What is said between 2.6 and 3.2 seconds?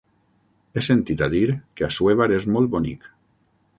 bonic.